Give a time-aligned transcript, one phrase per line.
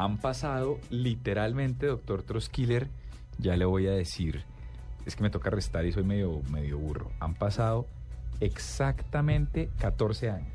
[0.00, 2.88] Han pasado literalmente, doctor Troskiller,
[3.36, 4.44] ya le voy a decir,
[5.04, 7.10] es que me toca restar y soy medio, medio burro.
[7.20, 7.86] Han pasado
[8.40, 10.54] exactamente 14 años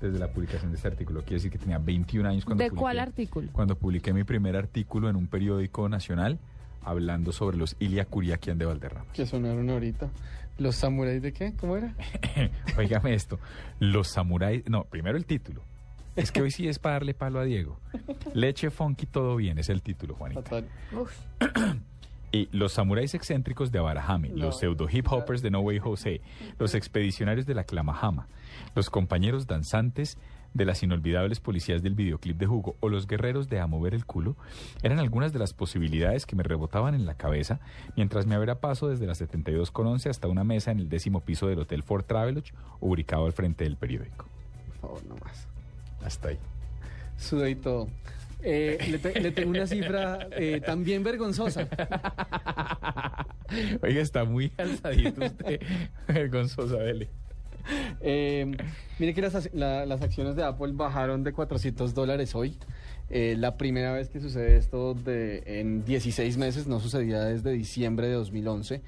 [0.00, 1.20] desde la publicación de este artículo.
[1.20, 3.48] Quiere decir que tenía 21 años cuando ¿De publiqué- cuál artículo?
[3.52, 6.38] Cuando publiqué mi primer artículo en un periódico nacional
[6.82, 9.12] hablando sobre los Ilia Curiaquian de Valderrama.
[9.12, 10.08] Que sonaron ahorita.
[10.56, 11.52] ¿Los samuráis de qué?
[11.54, 11.94] ¿Cómo era?
[12.78, 13.38] Óigame esto,
[13.78, 15.62] los samuráis, no, primero el título.
[16.18, 17.78] Es que hoy sí es para darle palo a Diego.
[18.34, 20.62] Leche funky, todo bien, es el título, Juanita.
[20.92, 21.12] Uf,
[22.30, 24.46] Y los samuráis excéntricos de Abarajame, No.
[24.46, 26.20] los pseudo hip hoppers de No Way Jose,
[26.58, 28.28] los expedicionarios de la Clamajama,
[28.74, 30.18] los compañeros danzantes
[30.52, 34.04] de las inolvidables policías del videoclip de Hugo o los guerreros de A Mover el
[34.06, 34.36] Culo
[34.82, 37.60] eran algunas de las posibilidades que me rebotaban en la cabeza
[37.96, 41.20] mientras me abría paso desde la 72 con 11 hasta una mesa en el décimo
[41.20, 44.26] piso del Hotel Fort Travelodge ubicado al frente del periódico.
[44.66, 45.16] Por favor, no.
[46.08, 47.54] Hasta ahí.
[47.56, 47.88] Todo.
[48.42, 51.68] Eh, le, te- le tengo una cifra eh, también vergonzosa.
[53.82, 55.60] Oiga, está muy alzadito usted,
[56.08, 57.08] vergonzosa, dele.
[58.00, 58.50] Eh,
[58.98, 62.56] mire que las, la- las acciones de Apple bajaron de 400 dólares hoy.
[63.10, 68.06] Eh, la primera vez que sucede esto de, en 16 meses, no sucedía desde diciembre
[68.06, 68.82] de 2011.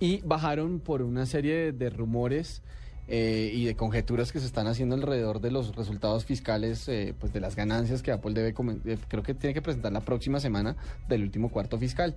[0.00, 2.62] Y bajaron por una serie de, de rumores
[3.08, 7.32] eh, y de conjeturas que se están haciendo alrededor de los resultados fiscales, eh, pues
[7.32, 8.54] de las ganancias que Apple debe,
[8.86, 10.76] eh, creo que tiene que presentar la próxima semana
[11.08, 12.14] del último cuarto fiscal.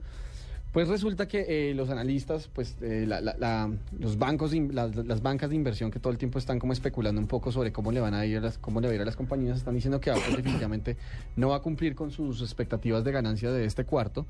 [0.74, 5.22] Pues resulta que eh, los analistas, pues eh, la- la- la- los bancos, las, las
[5.24, 8.00] bancas de inversión que todo el tiempo están como especulando un poco sobre cómo le
[8.00, 10.00] van a ir a las, cómo le va a ir a las compañías, están diciendo
[10.00, 10.98] que Apple definitivamente
[11.36, 14.28] no va a cumplir con sus expectativas de ganancia de este cuarto.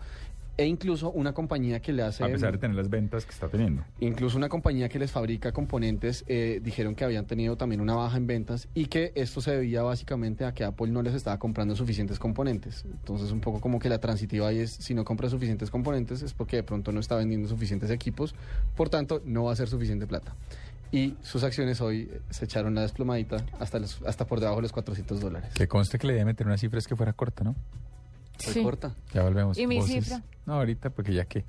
[0.58, 2.24] E incluso una compañía que le hace...
[2.24, 3.84] A pesar de tener las ventas que está teniendo.
[4.00, 8.18] Incluso una compañía que les fabrica componentes eh, dijeron que habían tenido también una baja
[8.18, 11.76] en ventas y que esto se debía básicamente a que Apple no les estaba comprando
[11.76, 12.86] suficientes componentes.
[12.86, 16.34] Entonces un poco como que la transitiva ahí es si no compra suficientes componentes es
[16.34, 18.34] porque de pronto no está vendiendo suficientes equipos,
[18.76, 20.34] por tanto no va a ser suficiente plata.
[20.92, 24.62] Y sus acciones hoy eh, se echaron la desplomadita hasta, los- hasta por debajo de
[24.64, 25.52] los 400 dólares.
[25.54, 27.56] Que conste que le debe meter una cifra es que fuera corta, ¿no?
[28.38, 28.64] Sí.
[28.64, 28.96] corta.
[29.14, 29.58] Ya volvemos.
[29.58, 30.06] ¿Y mi Voces.
[30.06, 30.22] cifra?
[30.46, 31.44] No, ahorita porque ya que...